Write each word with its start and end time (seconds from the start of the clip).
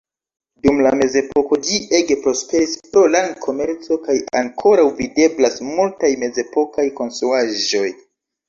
Dum 0.61 0.77
la 0.85 0.93
mezepoko 1.01 1.59
ĝi 1.67 1.77
ege 1.97 2.17
prosperis 2.23 2.73
pro 2.87 3.03
lan-komerco, 3.17 3.99
kaj 4.07 4.15
ankoraŭ 4.41 4.89
videblas 5.03 5.63
multaj 5.71 6.13
mezepokaj 6.25 6.91
konstruaĵoj. 7.03 7.89